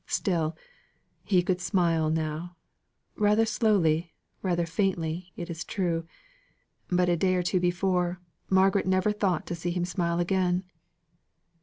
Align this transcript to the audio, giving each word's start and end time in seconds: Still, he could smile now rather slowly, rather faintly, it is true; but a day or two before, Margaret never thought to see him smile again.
Still, 0.07 0.57
he 1.23 1.43
could 1.43 1.61
smile 1.61 2.09
now 2.09 2.55
rather 3.17 3.45
slowly, 3.45 4.15
rather 4.41 4.65
faintly, 4.65 5.31
it 5.35 5.47
is 5.47 5.63
true; 5.63 6.07
but 6.89 7.07
a 7.07 7.15
day 7.15 7.35
or 7.35 7.43
two 7.43 7.59
before, 7.59 8.19
Margaret 8.49 8.87
never 8.87 9.11
thought 9.11 9.45
to 9.45 9.53
see 9.55 9.69
him 9.69 9.85
smile 9.85 10.19
again. 10.19 10.63